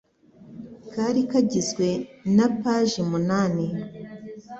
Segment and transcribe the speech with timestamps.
[0.93, 1.87] kari kagizwe
[2.35, 3.67] na paji munani.